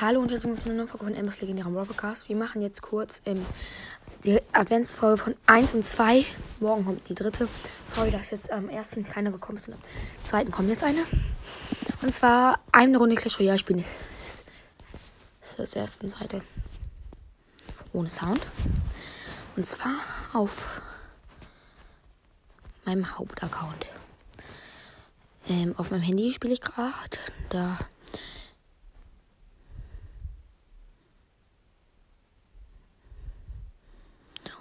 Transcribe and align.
Hallo 0.00 0.20
und 0.20 0.30
willkommen 0.30 0.58
zu 0.58 0.64
einer 0.64 0.76
neuen 0.76 0.88
Folge 0.88 1.04
von 1.04 1.14
Embers 1.14 1.42
legendärem 1.42 1.74
Podcast. 1.74 2.26
Wir 2.30 2.36
machen 2.36 2.62
jetzt 2.62 2.80
kurz 2.80 3.20
ähm, 3.26 3.44
die 4.24 4.40
Adventsfolge 4.52 5.18
von 5.18 5.34
1 5.44 5.74
und 5.74 5.84
2. 5.84 6.24
Morgen 6.58 6.86
kommt 6.86 7.06
die 7.10 7.14
dritte. 7.14 7.48
Sorry, 7.84 8.10
dass 8.10 8.30
jetzt 8.30 8.50
am 8.50 8.70
ersten 8.70 9.04
keine 9.04 9.30
gekommen 9.30 9.58
ist. 9.58 9.68
Und 9.68 9.74
am 9.74 9.80
zweiten 10.24 10.50
kommt 10.52 10.70
jetzt 10.70 10.84
eine. 10.84 11.02
Und 12.00 12.10
zwar 12.12 12.60
eine 12.72 12.96
Runde 12.96 13.14
Clash 13.14 13.38
Royale 13.38 13.58
spielen. 13.58 13.80
Das 13.80 14.40
ist 15.50 15.58
das 15.58 15.76
erste 15.76 16.04
und 16.04 16.12
zweite. 16.12 16.40
Ohne 17.92 18.08
Sound. 18.08 18.40
Und 19.54 19.66
zwar 19.66 19.96
auf 20.32 20.80
meinem 22.86 23.18
Hauptaccount. 23.18 23.86
Ähm, 25.50 25.74
auf 25.76 25.90
meinem 25.90 26.00
Handy 26.00 26.32
spiele 26.32 26.54
ich 26.54 26.62
gerade. 26.62 27.18
Da 27.50 27.76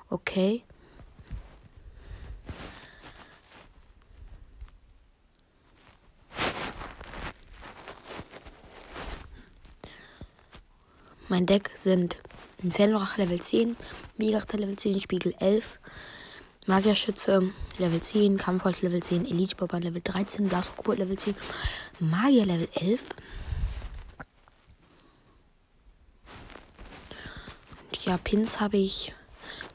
Okay. 0.10 0.64
Mein 11.28 11.46
Deck 11.46 11.70
sind 11.76 12.18
Infernorach 12.64 13.18
Level 13.18 13.40
10, 13.40 13.78
Megachter 14.18 14.58
Level 14.58 14.78
10, 14.78 15.00
Spiegel 15.00 15.36
11, 15.40 15.78
Magierschütze 16.66 17.54
Level 17.78 18.02
10, 18.02 18.40
Kampfholz 18.40 18.82
Level 18.82 19.04
10, 19.04 19.26
Elite 19.28 19.56
Boban 19.56 19.84
Level 19.84 20.02
13, 20.04 20.50
Blasrockobot 20.50 20.98
Level 20.98 21.20
10, 21.20 21.36
Magier 22.00 22.48
Level 22.48 22.68
11. 22.74 23.04
Und 27.86 28.06
ja, 28.06 28.18
Pins 28.18 28.60
habe 28.60 28.78
ich 28.78 29.14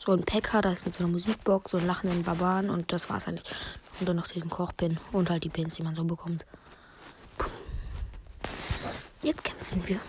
so 0.04 0.12
ein 0.12 0.24
Packer, 0.24 0.60
das 0.60 0.84
mit 0.84 0.94
so 0.94 1.02
einer 1.02 1.12
Musikbox, 1.12 1.70
so 1.70 1.78
einen 1.78 1.86
lachenden 1.86 2.22
Barbaren 2.24 2.68
und 2.68 2.92
das 2.92 3.08
war's 3.08 3.26
eigentlich. 3.26 3.50
Und 3.98 4.08
dann 4.08 4.16
noch 4.16 4.26
diesen 4.26 4.50
Kochpin 4.50 4.98
und 5.12 5.30
halt 5.30 5.44
die 5.44 5.48
Pins, 5.48 5.76
die 5.76 5.82
man 5.82 5.94
so 5.94 6.04
bekommt. 6.04 6.44
Puh. 7.38 7.48
Jetzt 9.22 9.44
kämpfen 9.44 9.86
wir. 9.86 10.00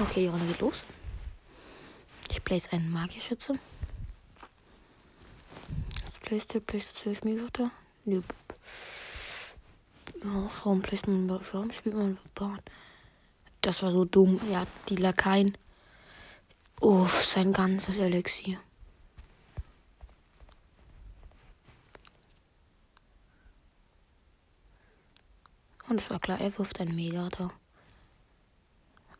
Okay, 0.00 0.20
die 0.20 0.26
Runde 0.26 0.44
geht 0.46 0.60
los. 0.60 0.84
Ich 2.30 2.44
place 2.44 2.70
einen 2.72 2.90
Magierschütze. 2.90 3.58
Das 6.04 6.18
placed 6.18 6.52
der, 6.52 6.60
placed 6.60 6.96
12 6.98 7.24
Megater. 7.24 7.70
Nö. 8.04 8.20
Oh, 10.22 10.50
warum 10.62 10.82
man, 11.06 11.40
warum 11.52 11.72
spielt 11.72 11.94
man 11.94 12.18
Barbaren? 12.34 12.60
Das 13.62 13.82
war 13.82 13.92
so 13.92 14.04
dumm. 14.04 14.40
Ja, 14.50 14.66
die 14.88 14.96
Lakaien. 14.96 15.56
Uff, 16.80 17.24
sein 17.24 17.52
ganzes 17.52 17.98
Elixier. 17.98 18.58
Und 25.88 26.00
es 26.00 26.08
war 26.08 26.18
klar, 26.20 26.40
er 26.40 26.56
wirft 26.56 26.80
ein 26.80 26.94
Mega 26.94 27.28
da. 27.28 27.50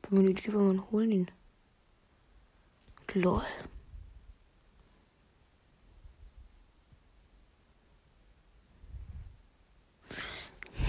Benötigt 0.08 0.48
man 0.54 0.90
holen 0.90 1.10
ihn. 1.10 1.30
Lol. 3.12 3.44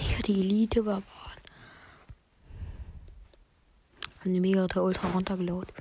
Ja, 0.09 0.22
die 0.25 0.39
Elite 0.39 0.86
war 0.86 1.03
Haben 4.22 4.33
die 4.33 4.39
Mega 4.39 4.67
Ultra 4.80 5.09
runtergelaut. 5.09 5.73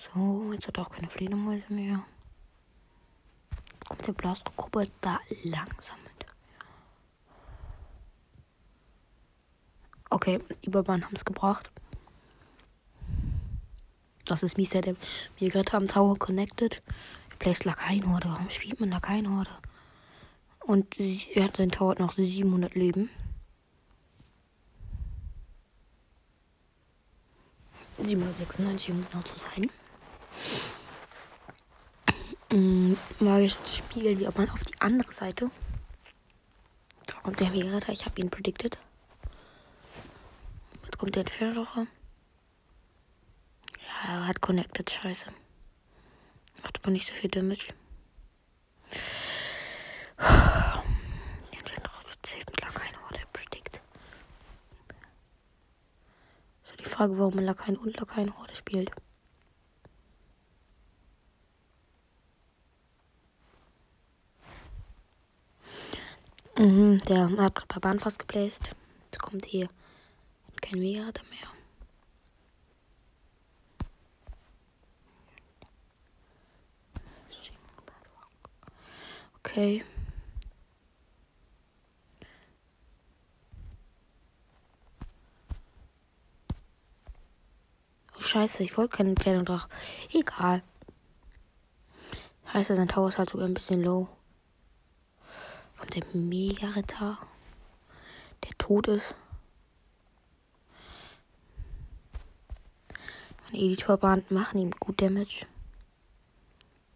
So, 0.00 0.50
jetzt 0.54 0.66
hat 0.66 0.78
er 0.78 0.86
auch 0.86 0.90
keine 0.90 1.10
Fledermäuse 1.10 1.70
mehr. 1.70 2.02
Kommt 3.86 4.06
der 4.06 4.12
Blasrockgruppe 4.12 4.90
da 5.02 5.20
langsam 5.44 5.98
mit. 6.04 6.26
Okay, 10.08 10.40
die 10.64 10.70
Barbaren 10.70 11.04
haben 11.04 11.14
es 11.14 11.24
gebracht. 11.24 11.70
Das 14.24 14.42
ist 14.42 14.56
mies, 14.56 14.70
der 14.70 14.96
mir 15.38 15.50
gerade 15.50 15.74
am 15.74 15.86
Tower 15.86 16.18
connected. 16.18 16.82
Er 17.30 17.36
placed 17.36 17.64
Lakaienhorde. 17.64 18.28
Warum 18.28 18.48
spielt 18.48 18.80
man 18.80 18.90
Lakaienhorde? 18.90 19.50
Und 20.60 20.98
er 20.98 21.44
hat 21.44 21.58
sein 21.58 21.72
Tower 21.72 21.96
noch 21.98 22.12
700 22.12 22.74
Leben. 22.74 23.10
796, 27.98 28.90
um 28.92 29.00
genau 29.02 29.22
zu 29.22 29.34
sein. 29.38 29.70
Mm, 32.52 32.94
magisches 33.20 33.76
Spiegel, 33.76 34.18
wie 34.18 34.26
ob 34.26 34.36
man 34.36 34.50
auf 34.50 34.64
die 34.64 34.80
andere 34.80 35.12
Seite. 35.12 35.50
Da 37.06 37.14
kommt 37.22 37.38
der 37.38 37.50
Megaretter, 37.50 37.92
ich 37.92 38.04
habe 38.04 38.20
ihn 38.20 38.28
predicted. 38.30 38.76
Jetzt 40.84 40.98
kommt 40.98 41.14
der 41.14 41.20
Entfernrocher. 41.20 41.86
Ja, 43.86 44.14
er 44.14 44.26
hat 44.26 44.40
connected, 44.40 44.90
scheiße. 44.90 45.26
Macht 46.62 46.80
aber 46.82 46.90
nicht 46.90 47.06
so 47.06 47.14
viel 47.14 47.30
Damage. 47.30 47.68
So 56.62 56.76
die 56.76 56.84
Frage, 56.84 57.18
warum 57.18 57.36
man 57.36 57.44
Lakaien 57.44 57.76
und 57.76 57.98
Lakaien 57.98 58.36
Horde 58.36 58.54
spielt. 58.54 58.90
Der 67.10 67.28
hat 67.38 67.56
gerade 67.56 67.66
bei 67.66 67.80
Bahn 67.80 67.98
fast 67.98 68.20
geplaced. 68.20 68.74
Jetzt 69.06 69.20
kommt 69.20 69.44
hier 69.44 69.68
kein 70.62 70.78
Megaretter 70.78 71.24
mehr. 71.24 71.38
Okay. 79.42 79.84
Oh, 88.16 88.20
scheiße, 88.20 88.62
ich 88.62 88.76
wollte 88.76 88.96
keinen 88.98 89.16
Pferd 89.16 89.38
und 89.38 89.48
Drach. 89.48 89.68
Egal. 90.12 90.62
Heißt, 92.52 92.68
sein 92.68 92.88
Tower 92.88 93.08
ist 93.08 93.18
halt 93.18 93.30
sogar 93.30 93.48
ein 93.48 93.54
bisschen 93.54 93.82
low 93.82 94.08
kommt 95.80 95.94
der 95.94 96.04
Mega-Ritter, 96.12 97.18
der 98.44 98.58
tot 98.58 98.86
ist. 98.86 99.14
Meine 103.46 103.64
Editorband 103.64 104.30
machen 104.30 104.60
ihm 104.60 104.70
gut 104.72 105.00
Damage. 105.00 105.46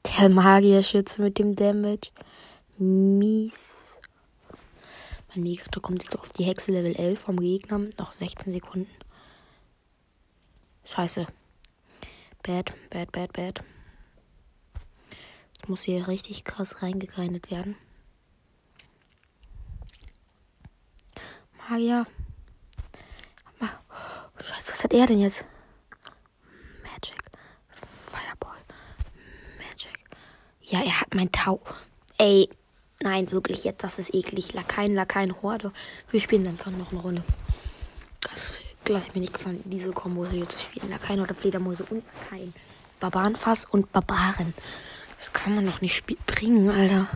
Der 0.04 0.28
Magierschütze 0.28 1.22
mit 1.22 1.38
dem 1.38 1.56
Damage. 1.56 2.10
Mies. 2.76 3.96
Mein 5.30 5.44
Mega-Ritter 5.44 5.80
kommt 5.80 6.02
jetzt 6.02 6.18
auf 6.18 6.28
die 6.28 6.44
Hexe 6.44 6.70
Level 6.70 6.94
11 6.94 7.18
vom 7.18 7.40
Gegner. 7.40 7.78
Noch 7.98 8.12
16 8.12 8.52
Sekunden. 8.52 8.90
Scheiße. 10.84 11.26
Bad, 12.42 12.74
bad, 12.90 13.10
bad, 13.12 13.32
bad. 13.32 13.64
muss 15.66 15.84
hier 15.84 16.06
richtig 16.06 16.44
krass 16.44 16.82
reingegrindet 16.82 17.50
werden. 17.50 17.76
Magier. 21.68 22.06
Oh, 23.60 23.66
Scheiße, 24.42 24.72
was 24.72 24.84
hat 24.84 24.92
er 24.92 25.06
denn 25.06 25.20
jetzt? 25.20 25.44
Magic. 26.82 27.22
Fireball. 28.10 28.58
Magic. 29.58 29.98
Ja, 30.62 30.82
er 30.82 31.00
hat 31.00 31.14
mein 31.14 31.32
Tau. 31.32 31.60
Ey, 32.18 32.48
nein, 33.02 33.30
wirklich, 33.32 33.64
jetzt, 33.64 33.82
das 33.82 33.98
ist 33.98 34.14
eklig. 34.14 34.52
Lakaien, 34.52 34.94
Lakaien, 34.94 35.40
Horde. 35.42 35.72
Wir 36.10 36.20
spielen 36.20 36.46
einfach 36.46 36.70
noch 36.70 36.92
eine 36.92 37.00
Runde. 37.00 37.22
Das 38.20 38.52
lasse 38.86 39.08
ich 39.08 39.14
mir 39.14 39.22
nicht 39.22 39.34
gefallen, 39.34 39.62
diese 39.64 39.92
Kombo 39.92 40.26
hier 40.26 40.46
zu 40.46 40.58
spielen. 40.58 40.90
Lakaien 40.90 41.20
oder 41.20 41.34
Fledermäuse 41.34 41.84
und 41.84 42.02
Lakaien. 42.24 42.54
Barbarenfass 43.00 43.64
und 43.64 43.90
Barbaren. 43.92 44.54
Das 45.18 45.32
kann 45.32 45.54
man 45.54 45.64
doch 45.64 45.80
nicht 45.80 46.04
bringen, 46.26 46.68
Alter. 46.70 47.08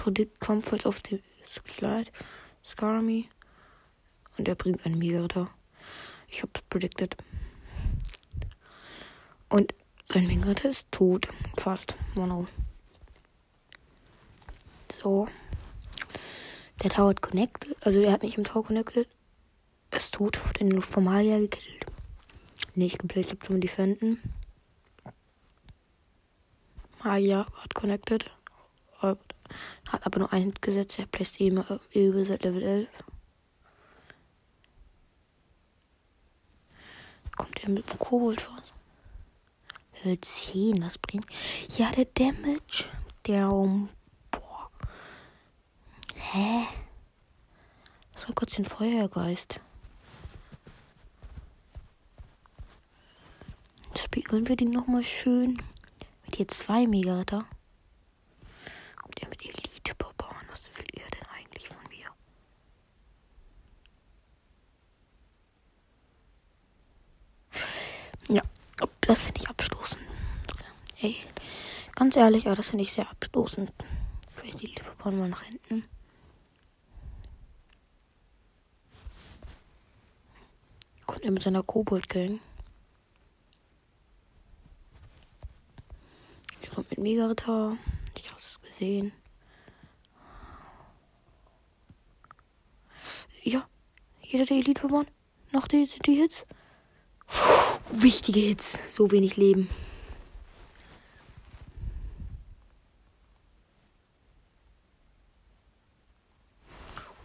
Predict 0.00 0.40
Comfort 0.40 0.86
auf 0.86 1.00
dem 1.00 1.20
Slide. 1.44 2.10
Skarmy. 2.64 3.28
Und 4.38 4.48
er 4.48 4.54
bringt 4.54 4.86
einen 4.86 4.98
Mega-Ritter. 4.98 5.50
Ich 6.26 6.42
hab's 6.42 6.62
predicted. 6.70 7.18
Und 9.50 9.74
sein 10.06 10.26
Mega-Ritter 10.26 10.70
ist 10.70 10.90
tot. 10.90 11.28
Fast. 11.58 11.96
Mono. 12.14 12.48
So. 14.90 15.28
Der 16.82 16.90
Tower 16.90 17.10
hat 17.10 17.20
connected. 17.20 17.76
Also 17.84 18.00
er 18.00 18.12
hat 18.12 18.22
nicht 18.22 18.38
im 18.38 18.44
Tower 18.44 18.64
connected. 18.64 19.06
Es 19.90 20.10
tut 20.10 20.40
den 20.58 20.70
Luftformalier 20.70 21.40
gekillt. 21.40 21.84
Nicht 22.74 23.00
geplaced 23.00 23.44
zum 23.44 23.60
Defenden. 23.60 24.22
Maya 27.04 27.44
hat 27.54 27.74
connected. 27.74 28.30
Hat 29.88 30.06
aber 30.06 30.18
nur 30.20 30.32
einen 30.32 30.46
Hit 30.46 30.62
gesetzt. 30.62 30.98
Er 30.98 31.06
placed 31.06 31.40
eben 31.40 31.64
über 31.92 32.24
seit 32.24 32.42
Level 32.44 32.62
11. 32.62 32.88
Kommt 37.36 37.62
er 37.62 37.70
mit 37.70 37.90
dem 37.90 37.98
Kobold 37.98 38.48
raus? 38.50 38.72
Level 40.02 40.20
10, 40.20 40.80
das 40.80 40.98
bringt. 40.98 41.26
Ja, 41.76 41.90
der 41.92 42.06
Damage. 42.06 42.84
Der 43.26 43.50
um. 43.52 43.88
Boah. 44.30 44.70
Hä? 46.14 46.66
Das 48.12 48.26
war 48.28 48.34
kurz 48.34 48.54
den 48.54 48.64
Feuergeist. 48.64 49.60
Spiegeln 53.96 54.48
wir 54.48 54.56
den 54.56 54.70
nochmal 54.70 55.04
schön. 55.04 55.56
Mit 56.24 56.36
hier 56.36 56.48
zwei 56.48 56.86
Megaritter. 56.86 57.44
Kommt 59.00 59.22
er 59.22 59.28
mit 59.28 59.44
Elite-Barbaren? 59.44 60.48
Was 60.50 60.68
will 60.76 60.86
ihr 60.94 61.04
denn 61.10 61.28
eigentlich 61.36 61.68
von 61.68 61.76
mir? 61.88 62.08
Ja, 68.28 68.42
das 69.10 69.24
finde 69.24 69.40
ich 69.40 69.48
abstoßend. 69.48 70.00
Ey, 71.00 71.16
ganz 71.96 72.14
ehrlich, 72.14 72.46
aber 72.46 72.54
das 72.54 72.70
finde 72.70 72.84
ich 72.84 72.92
sehr 72.92 73.10
abstoßend. 73.10 73.72
Vielleicht 74.36 74.60
die 74.62 74.66
Elite-Barbaren 74.66 75.18
mal 75.18 75.28
nach 75.28 75.42
hinten. 75.42 75.84
Kommt 81.06 81.24
er 81.24 81.32
mit 81.32 81.42
seiner 81.42 81.64
Kobold-Gang? 81.64 82.38
kommt 86.72 86.90
mit 86.90 87.00
Mega-Ritter. 87.00 87.76
Ich 88.16 88.30
habe 88.30 88.40
es 88.40 88.60
gesehen. 88.62 89.12
Ja, 93.42 93.68
jeder 94.22 94.44
der 94.44 94.58
Elite 94.58 94.80
verloren. 94.80 95.08
Noch 95.50 95.66
die, 95.66 95.84
die 96.06 96.14
Hits. 96.14 96.46
Wichtige 97.92 98.40
Hits. 98.40 98.78
So 98.94 99.10
wenig 99.10 99.36
Leben. 99.36 99.68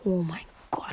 Oh 0.03 0.21
mein 0.21 0.45
Gott. 0.69 0.85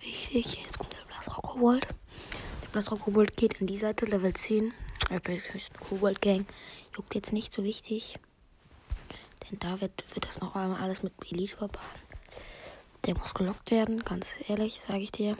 Wichtig, 0.00 0.62
jetzt 0.62 0.78
kommt 0.78 0.92
der 0.92 1.04
Blasrock 1.08 1.42
Kobold. 1.42 1.86
Blasrock 2.76 3.00
Kobold 3.00 3.38
geht 3.38 3.58
in 3.62 3.66
die 3.66 3.78
Seite, 3.78 4.04
Level 4.04 4.34
10. 4.34 4.74
Der 5.08 5.20
Kobold 5.80 6.20
Gang 6.20 6.46
juckt 6.94 7.14
jetzt 7.14 7.32
nicht 7.32 7.50
so 7.50 7.64
wichtig. 7.64 8.18
Denn 9.42 9.58
da 9.58 9.80
wird, 9.80 10.04
wird 10.14 10.26
das 10.28 10.40
noch 10.42 10.54
einmal 10.54 10.82
alles 10.82 11.02
mit 11.02 11.14
Elite 11.32 11.56
barbaren. 11.56 12.00
Der 13.06 13.16
muss 13.16 13.32
gelockt 13.32 13.70
werden, 13.70 14.04
ganz 14.04 14.34
ehrlich, 14.48 14.78
sage 14.78 14.98
ich 14.98 15.10
dir. 15.10 15.38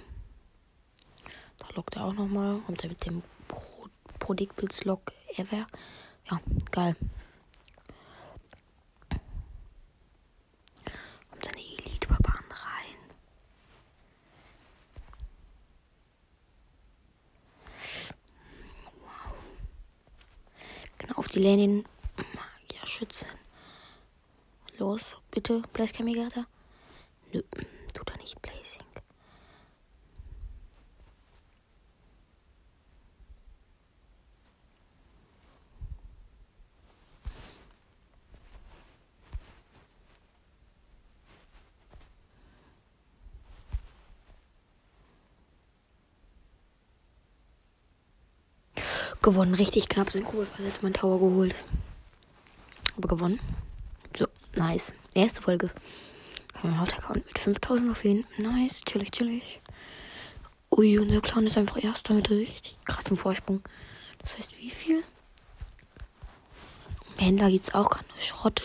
Da 1.59 1.67
lockt 1.75 1.97
er 1.97 2.07
auch 2.07 2.15
nochmal. 2.15 2.63
Und 2.69 2.83
der 2.83 2.89
mit 2.89 3.05
dem 3.05 3.23
Pro 3.49 3.87
Predictals 4.19 4.85
Lock 4.85 5.13
Ever. 5.37 5.67
Ja, 6.31 6.41
geil. 6.71 6.97
Kommt 11.31 11.45
seine 11.45 11.59
Elite 11.59 12.09
Barbaren 12.09 12.47
rein. 12.51 12.97
Wow. 19.01 19.35
Genau 20.99 21.15
auf 21.17 21.26
die 21.37 21.43
Lane 21.43 21.85
Magier 22.17 22.87
schützen. 22.87 23.29
Los, 24.79 25.17
bitte, 25.31 25.63
Place 25.73 25.93
Kamigata. 25.93 26.47
Nö, 27.33 27.43
tut 27.93 28.11
er 28.11 28.17
nicht, 28.19 28.41
Blazing. 28.41 28.87
Gewonnen, 49.27 49.55
richtig 49.55 49.89
knapp 49.89 50.13
sind 50.13 50.25
Kugelversetzt 50.25 50.85
mein 50.85 50.95
Tower 50.95 51.19
geholt. 51.19 51.53
Aber 52.97 53.09
gewonnen. 53.09 53.41
So, 54.17 54.29
nice. 54.55 54.95
Erste 55.15 55.43
Folge. 55.43 55.73
Mein 56.63 56.79
Hauptaccount 56.79 57.27
mit 57.27 57.37
5000 57.37 57.91
auf 57.91 58.05
jeden 58.05 58.25
Nice, 58.39 58.83
chillig, 58.83 59.11
chillig. 59.11 59.61
Ui, 60.71 61.01
unser 61.01 61.21
Clown 61.23 61.49
ist 61.49 61.59
einfach 61.59 61.83
erster 61.83 62.15
mit 62.15 62.31
richtig 62.31 62.79
krassem 62.85 63.17
Vorsprung. 63.17 63.63
Das 64.21 64.39
heißt, 64.39 64.57
wie 64.61 64.71
viel? 64.71 65.03
Im 67.17 67.25
Händler 67.25 67.53
es 67.53 67.75
auch 67.75 68.01
nur 68.09 68.21
Schrotte. 68.21 68.63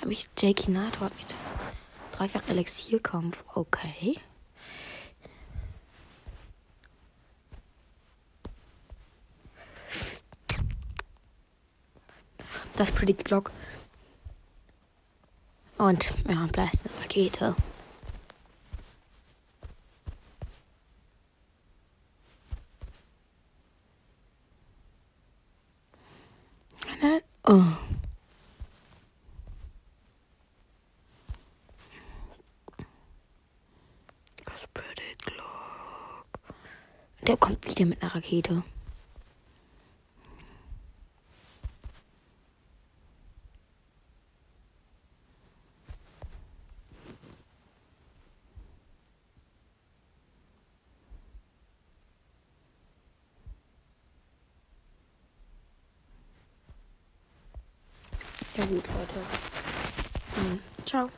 Ja, 0.00 0.08
mich 0.08 0.30
Jakey 0.38 0.70
Nato 0.70 1.00
hat 1.00 1.12
mit 1.14 1.34
dreifach 2.12 2.48
Elixierkampf. 2.48 3.44
Okay. 3.52 4.18
Das 12.78 12.92
Predict 12.92 13.24
Block. 13.24 13.50
Und 15.78 16.14
ja, 16.28 16.46
Blast 16.46 16.84
eine 16.84 17.02
Rakete. 17.02 17.56
Oh. 27.44 27.62
Das 34.44 34.66
Predict 34.72 35.24
Block. 35.24 36.26
Der 37.26 37.36
kommt 37.36 37.66
wieder 37.68 37.86
mit 37.86 38.00
einer 38.00 38.14
Rakete. 38.14 38.62
Ja 58.58 58.64
gut, 58.64 58.82
Leute. 58.88 59.20
Hm. 60.34 60.58
Ciao. 60.84 61.08